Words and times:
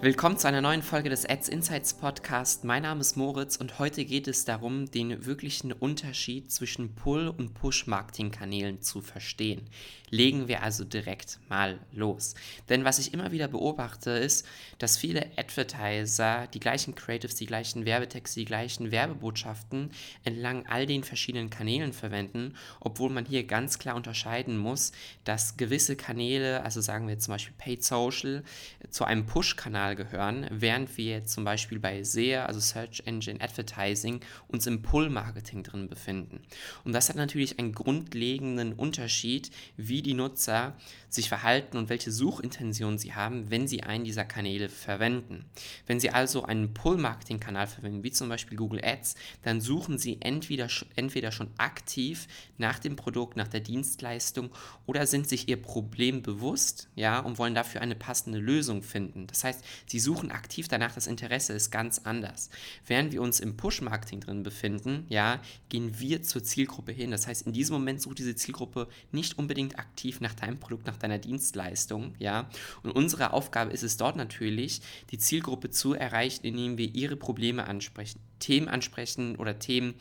Willkommen 0.00 0.38
zu 0.38 0.46
einer 0.46 0.60
neuen 0.60 0.82
Folge 0.82 1.10
des 1.10 1.28
Ads 1.28 1.48
Insights 1.48 1.92
Podcast. 1.92 2.62
Mein 2.62 2.84
Name 2.84 3.00
ist 3.00 3.16
Moritz 3.16 3.56
und 3.56 3.80
heute 3.80 4.04
geht 4.04 4.28
es 4.28 4.44
darum, 4.44 4.88
den 4.88 5.26
wirklichen 5.26 5.72
Unterschied 5.72 6.52
zwischen 6.52 6.94
Pull- 6.94 7.26
und 7.26 7.54
Push-Marketing-Kanälen 7.54 8.80
zu 8.80 9.00
verstehen. 9.00 9.68
Legen 10.10 10.46
wir 10.46 10.62
also 10.62 10.84
direkt 10.84 11.40
mal 11.48 11.80
los. 11.92 12.34
Denn 12.68 12.84
was 12.84 13.00
ich 13.00 13.12
immer 13.12 13.32
wieder 13.32 13.48
beobachte, 13.48 14.12
ist, 14.12 14.46
dass 14.78 14.96
viele 14.96 15.26
Advertiser 15.36 16.46
die 16.46 16.60
gleichen 16.60 16.94
Creatives, 16.94 17.34
die 17.34 17.46
gleichen 17.46 17.84
Werbetexte, 17.84 18.38
die 18.38 18.46
gleichen 18.46 18.92
Werbebotschaften 18.92 19.90
entlang 20.22 20.64
all 20.66 20.86
den 20.86 21.02
verschiedenen 21.02 21.50
Kanälen 21.50 21.92
verwenden, 21.92 22.54
obwohl 22.78 23.10
man 23.10 23.26
hier 23.26 23.42
ganz 23.42 23.80
klar 23.80 23.96
unterscheiden 23.96 24.56
muss, 24.58 24.92
dass 25.24 25.56
gewisse 25.56 25.96
Kanäle, 25.96 26.62
also 26.62 26.80
sagen 26.80 27.08
wir 27.08 27.18
zum 27.18 27.34
Beispiel 27.34 27.54
Paid 27.58 27.84
Social, 27.84 28.44
zu 28.90 29.04
einem 29.04 29.26
Push-Kanal 29.26 29.87
Kanal 29.88 29.96
gehören, 29.96 30.46
während 30.50 30.96
wir 30.96 31.18
jetzt 31.18 31.32
zum 31.32 31.44
Beispiel 31.44 31.78
bei 31.78 32.02
SEA, 32.02 32.44
also 32.44 32.60
Search 32.60 33.02
Engine 33.06 33.40
Advertising, 33.40 34.20
uns 34.48 34.66
im 34.66 34.82
Pull-Marketing 34.82 35.62
drin 35.62 35.88
befinden. 35.88 36.40
Und 36.84 36.92
das 36.92 37.08
hat 37.08 37.16
natürlich 37.16 37.58
einen 37.58 37.72
grundlegenden 37.72 38.72
Unterschied, 38.74 39.50
wie 39.76 40.02
die 40.02 40.14
Nutzer 40.14 40.76
sich 41.08 41.28
verhalten 41.28 41.78
und 41.78 41.88
welche 41.88 42.10
Suchintention 42.10 42.98
sie 42.98 43.14
haben, 43.14 43.50
wenn 43.50 43.66
sie 43.66 43.82
einen 43.82 44.04
dieser 44.04 44.24
Kanäle 44.24 44.68
verwenden. 44.68 45.46
Wenn 45.86 46.00
sie 46.00 46.10
also 46.10 46.44
einen 46.44 46.74
Pull-Marketing-Kanal 46.74 47.66
verwenden, 47.66 48.04
wie 48.04 48.10
zum 48.10 48.28
Beispiel 48.28 48.58
Google 48.58 48.84
Ads, 48.84 49.14
dann 49.42 49.60
suchen 49.60 49.98
sie 49.98 50.18
entweder, 50.20 50.68
entweder 50.96 51.32
schon 51.32 51.50
aktiv 51.56 52.28
nach 52.58 52.78
dem 52.78 52.96
Produkt, 52.96 53.36
nach 53.36 53.48
der 53.48 53.60
Dienstleistung 53.60 54.50
oder 54.84 55.06
sind 55.06 55.28
sich 55.28 55.48
ihr 55.48 55.60
Problem 55.60 56.20
bewusst, 56.20 56.88
ja, 56.94 57.20
und 57.20 57.38
wollen 57.38 57.54
dafür 57.54 57.80
eine 57.80 57.94
passende 57.94 58.38
Lösung 58.38 58.82
finden. 58.82 59.26
Das 59.28 59.44
heißt, 59.44 59.64
Sie 59.86 60.00
suchen 60.00 60.30
aktiv 60.30 60.68
danach, 60.68 60.94
das 60.94 61.06
Interesse 61.06 61.52
ist 61.52 61.70
ganz 61.70 62.00
anders. 62.04 62.50
Während 62.86 63.12
wir 63.12 63.22
uns 63.22 63.40
im 63.40 63.56
Push-Marketing 63.56 64.20
drin 64.20 64.42
befinden, 64.42 65.06
ja, 65.08 65.40
gehen 65.68 65.98
wir 65.98 66.22
zur 66.22 66.42
Zielgruppe 66.42 66.92
hin. 66.92 67.10
Das 67.10 67.26
heißt, 67.26 67.46
in 67.46 67.52
diesem 67.52 67.74
Moment 67.74 68.00
sucht 68.00 68.18
diese 68.18 68.36
Zielgruppe 68.36 68.88
nicht 69.12 69.38
unbedingt 69.38 69.78
aktiv 69.78 70.20
nach 70.20 70.34
deinem 70.34 70.58
Produkt, 70.58 70.86
nach 70.86 70.96
deiner 70.96 71.18
Dienstleistung, 71.18 72.14
ja. 72.18 72.48
Und 72.82 72.92
unsere 72.92 73.32
Aufgabe 73.32 73.72
ist 73.72 73.82
es 73.82 73.96
dort 73.96 74.16
natürlich, 74.16 74.80
die 75.10 75.18
Zielgruppe 75.18 75.70
zu 75.70 75.94
erreichen, 75.94 76.44
indem 76.44 76.78
wir 76.78 76.94
ihre 76.94 77.16
Probleme 77.16 77.66
ansprechen, 77.66 78.20
Themen 78.38 78.68
ansprechen 78.68 79.36
oder 79.36 79.58
Themen, 79.58 79.94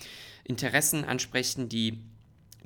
Interessen 0.44 1.04
ansprechen, 1.04 1.70
die 1.70 2.00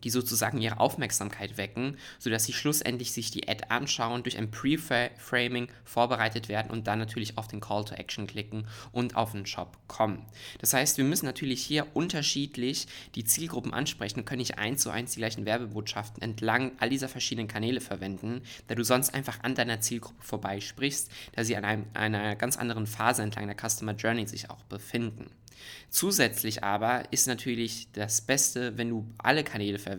die 0.03 0.09
sozusagen 0.09 0.59
ihre 0.59 0.79
Aufmerksamkeit 0.79 1.57
wecken, 1.57 1.97
sodass 2.19 2.45
sie 2.45 2.53
schlussendlich 2.53 3.11
sich 3.11 3.31
die 3.31 3.47
Ad 3.47 3.65
anschauen, 3.69 4.23
durch 4.23 4.37
ein 4.37 4.51
Pre-Framing 4.51 5.67
vorbereitet 5.83 6.49
werden 6.49 6.71
und 6.71 6.87
dann 6.87 6.99
natürlich 6.99 7.37
auf 7.37 7.47
den 7.47 7.59
Call 7.59 7.85
to 7.85 7.95
Action 7.95 8.27
klicken 8.27 8.67
und 8.91 9.15
auf 9.15 9.31
den 9.31 9.45
Shop 9.45 9.77
kommen. 9.87 10.25
Das 10.59 10.73
heißt, 10.73 10.97
wir 10.97 11.05
müssen 11.05 11.25
natürlich 11.25 11.63
hier 11.63 11.87
unterschiedlich 11.93 12.87
die 13.15 13.23
Zielgruppen 13.23 13.73
ansprechen 13.73 14.19
und 14.19 14.25
können 14.25 14.39
nicht 14.39 14.57
eins 14.57 14.81
zu 14.81 14.89
eins 14.89 15.11
die 15.13 15.19
gleichen 15.19 15.45
Werbebotschaften 15.45 16.21
entlang 16.21 16.71
all 16.79 16.89
dieser 16.89 17.09
verschiedenen 17.09 17.47
Kanäle 17.47 17.81
verwenden, 17.81 18.41
da 18.67 18.75
du 18.75 18.83
sonst 18.83 19.13
einfach 19.13 19.43
an 19.43 19.55
deiner 19.55 19.81
Zielgruppe 19.81 20.21
vorbeisprichst, 20.23 21.11
da 21.33 21.43
sie 21.43 21.55
an 21.55 21.65
einem, 21.65 21.85
einer 21.93 22.35
ganz 22.35 22.57
anderen 22.57 22.87
Phase 22.87 23.21
entlang 23.21 23.47
der 23.47 23.69
Customer 23.69 23.93
Journey 23.93 24.27
sich 24.27 24.49
auch 24.49 24.63
befinden. 24.63 25.29
Zusätzlich 25.89 26.63
aber 26.63 27.11
ist 27.11 27.27
natürlich 27.27 27.91
das 27.91 28.21
Beste, 28.21 28.77
wenn 28.77 28.89
du 28.89 29.05
alle 29.17 29.43
Kanäle 29.43 29.77
verwendest, 29.77 29.90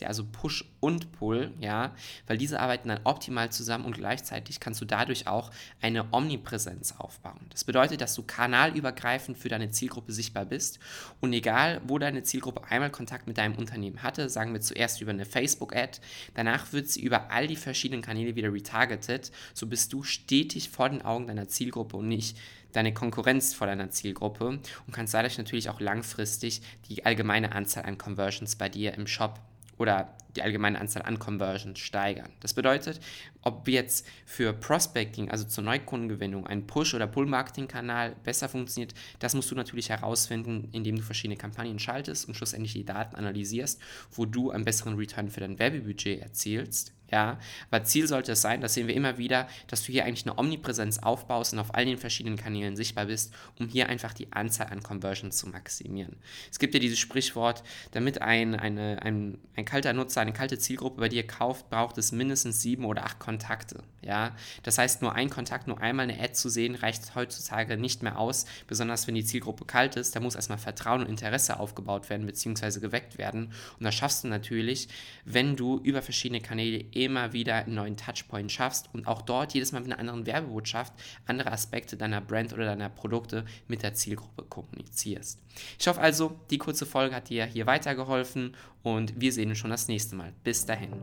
ja, 0.00 0.08
also 0.08 0.24
Push 0.24 0.64
und 0.80 1.12
Pull, 1.12 1.52
ja, 1.60 1.94
weil 2.26 2.38
diese 2.38 2.60
arbeiten 2.60 2.88
dann 2.88 3.00
optimal 3.04 3.50
zusammen 3.50 3.84
und 3.84 3.96
gleichzeitig 3.96 4.60
kannst 4.60 4.80
du 4.80 4.84
dadurch 4.84 5.26
auch 5.26 5.50
eine 5.80 6.12
Omnipräsenz 6.12 6.94
aufbauen. 6.98 7.40
Das 7.50 7.64
bedeutet, 7.64 8.00
dass 8.00 8.14
du 8.14 8.22
kanalübergreifend 8.22 9.38
für 9.38 9.48
deine 9.48 9.70
Zielgruppe 9.70 10.12
sichtbar 10.12 10.44
bist 10.44 10.78
und 11.20 11.32
egal, 11.32 11.80
wo 11.86 11.98
deine 11.98 12.22
Zielgruppe 12.22 12.64
einmal 12.64 12.90
Kontakt 12.90 13.26
mit 13.26 13.38
deinem 13.38 13.56
Unternehmen 13.56 14.02
hatte, 14.02 14.28
sagen 14.28 14.52
wir 14.52 14.60
zuerst 14.60 15.00
über 15.00 15.10
eine 15.10 15.24
Facebook-Ad, 15.24 16.00
danach 16.34 16.72
wird 16.72 16.88
sie 16.88 17.02
über 17.02 17.30
all 17.30 17.46
die 17.46 17.56
verschiedenen 17.56 18.02
Kanäle 18.02 18.36
wieder 18.36 18.52
retargeted, 18.52 19.32
so 19.54 19.66
bist 19.66 19.92
du 19.92 20.02
stetig 20.02 20.70
vor 20.70 20.88
den 20.88 21.02
Augen 21.02 21.26
deiner 21.26 21.48
Zielgruppe 21.48 21.96
und 21.96 22.08
nicht 22.08 22.36
deine 22.72 22.92
Konkurrenz 22.92 23.54
vor 23.54 23.66
deiner 23.66 23.90
Zielgruppe 23.90 24.46
und 24.48 24.92
kannst 24.92 25.14
dadurch 25.14 25.38
natürlich 25.38 25.70
auch 25.70 25.80
langfristig 25.80 26.62
die 26.88 27.04
allgemeine 27.06 27.52
Anzahl 27.52 27.84
an 27.84 27.98
Conversions 27.98 28.56
bei 28.56 28.68
dir 28.68 28.94
im 28.94 29.06
Shop 29.06 29.40
oder 29.78 30.14
die 30.38 30.42
allgemeine 30.42 30.80
Anzahl 30.80 31.02
an 31.02 31.18
Conversions 31.18 31.80
steigern. 31.80 32.30
Das 32.40 32.54
bedeutet, 32.54 33.00
ob 33.42 33.66
jetzt 33.68 34.06
für 34.24 34.52
Prospecting, 34.52 35.30
also 35.30 35.44
zur 35.44 35.64
Neukundengewinnung, 35.64 36.46
ein 36.46 36.66
Push- 36.66 36.94
oder 36.94 37.08
Pull-Marketing-Kanal 37.08 38.14
besser 38.22 38.48
funktioniert, 38.48 38.94
das 39.18 39.34
musst 39.34 39.50
du 39.50 39.56
natürlich 39.56 39.90
herausfinden, 39.90 40.68
indem 40.72 40.96
du 40.96 41.02
verschiedene 41.02 41.36
Kampagnen 41.36 41.80
schaltest 41.80 42.28
und 42.28 42.34
schlussendlich 42.34 42.72
die 42.72 42.84
Daten 42.84 43.16
analysierst, 43.16 43.80
wo 44.12 44.26
du 44.26 44.50
einen 44.50 44.64
besseren 44.64 44.94
Return 44.94 45.28
für 45.28 45.40
dein 45.40 45.58
Werbebudget 45.58 46.20
erzielst. 46.20 46.92
Ja, 47.10 47.38
aber 47.70 47.84
Ziel 47.84 48.06
sollte 48.06 48.32
es 48.32 48.42
sein, 48.42 48.60
das 48.60 48.74
sehen 48.74 48.86
wir 48.86 48.94
immer 48.94 49.16
wieder, 49.16 49.48
dass 49.66 49.82
du 49.82 49.92
hier 49.92 50.04
eigentlich 50.04 50.26
eine 50.26 50.38
Omnipräsenz 50.38 50.98
aufbaust 50.98 51.54
und 51.54 51.58
auf 51.58 51.74
all 51.74 51.86
den 51.86 51.96
verschiedenen 51.96 52.36
Kanälen 52.36 52.76
sichtbar 52.76 53.06
bist, 53.06 53.32
um 53.58 53.68
hier 53.68 53.88
einfach 53.88 54.12
die 54.12 54.30
Anzahl 54.32 54.66
an 54.66 54.82
Conversions 54.82 55.38
zu 55.38 55.48
maximieren. 55.48 56.16
Es 56.50 56.58
gibt 56.58 56.74
ja 56.74 56.80
dieses 56.80 56.98
Sprichwort, 56.98 57.62
damit 57.92 58.20
ein, 58.20 58.54
eine, 58.54 59.00
ein, 59.02 59.38
ein 59.56 59.64
kalter 59.64 59.94
Nutzer, 59.94 60.20
eine 60.28 60.36
kalte 60.36 60.58
Zielgruppe 60.58 61.00
bei 61.00 61.08
dir 61.08 61.26
kauft, 61.26 61.70
braucht 61.70 61.98
es 61.98 62.12
mindestens 62.12 62.60
sieben 62.60 62.84
oder 62.84 63.04
acht 63.04 63.18
Kontakte. 63.18 63.82
Ja, 64.08 64.34
das 64.62 64.78
heißt, 64.78 65.02
nur 65.02 65.14
ein 65.14 65.28
Kontakt, 65.28 65.68
nur 65.68 65.82
einmal 65.82 66.04
eine 66.04 66.18
Ad 66.18 66.32
zu 66.32 66.48
sehen, 66.48 66.74
reicht 66.76 67.14
heutzutage 67.14 67.76
nicht 67.76 68.02
mehr 68.02 68.18
aus, 68.18 68.46
besonders 68.66 69.06
wenn 69.06 69.14
die 69.14 69.24
Zielgruppe 69.24 69.66
kalt 69.66 69.96
ist. 69.96 70.16
Da 70.16 70.20
muss 70.20 70.34
erstmal 70.34 70.56
Vertrauen 70.56 71.02
und 71.02 71.10
Interesse 71.10 71.60
aufgebaut 71.60 72.08
werden, 72.08 72.24
beziehungsweise 72.24 72.80
geweckt 72.80 73.18
werden. 73.18 73.52
Und 73.78 73.84
das 73.84 73.94
schaffst 73.94 74.24
du 74.24 74.28
natürlich, 74.28 74.88
wenn 75.26 75.56
du 75.56 75.78
über 75.82 76.00
verschiedene 76.00 76.40
Kanäle 76.40 76.78
immer 76.92 77.34
wieder 77.34 77.56
einen 77.56 77.74
neuen 77.74 77.98
Touchpoint 77.98 78.50
schaffst 78.50 78.88
und 78.94 79.06
auch 79.06 79.20
dort 79.20 79.52
jedes 79.52 79.72
Mal 79.72 79.80
mit 79.80 79.92
einer 79.92 80.00
anderen 80.00 80.24
Werbebotschaft 80.24 80.94
andere 81.26 81.52
Aspekte 81.52 81.98
deiner 81.98 82.22
Brand 82.22 82.54
oder 82.54 82.64
deiner 82.64 82.88
Produkte 82.88 83.44
mit 83.66 83.82
der 83.82 83.92
Zielgruppe 83.92 84.42
kommunizierst. 84.44 85.38
Ich 85.78 85.86
hoffe 85.86 86.00
also, 86.00 86.40
die 86.48 86.56
kurze 86.56 86.86
Folge 86.86 87.14
hat 87.14 87.28
dir 87.28 87.44
hier 87.44 87.66
weitergeholfen 87.66 88.56
und 88.82 89.20
wir 89.20 89.34
sehen 89.34 89.50
uns 89.50 89.58
schon 89.58 89.70
das 89.70 89.86
nächste 89.86 90.16
Mal. 90.16 90.32
Bis 90.44 90.64
dahin. 90.64 90.94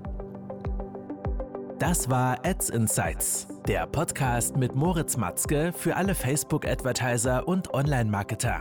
Das 1.85 2.09
war 2.09 2.43
Ads 2.43 2.71
Insights, 2.71 3.47
der 3.67 3.85
Podcast 3.85 4.57
mit 4.57 4.73
Moritz 4.73 5.17
Matzke 5.17 5.71
für 5.71 5.95
alle 5.95 6.15
Facebook-Advertiser 6.15 7.47
und 7.47 7.75
Online-Marketer. 7.75 8.59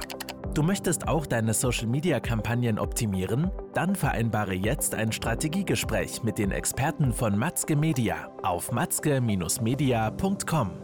Du 0.52 0.62
möchtest 0.62 1.08
auch 1.08 1.24
deine 1.24 1.54
Social-Media-Kampagnen 1.54 2.78
optimieren? 2.78 3.50
Dann 3.72 3.94
vereinbare 3.94 4.52
jetzt 4.52 4.94
ein 4.94 5.10
Strategiegespräch 5.10 6.22
mit 6.22 6.36
den 6.36 6.50
Experten 6.50 7.14
von 7.14 7.38
Matzke 7.38 7.76
Media 7.76 8.28
auf 8.42 8.70
matzke-media.com. 8.72 10.83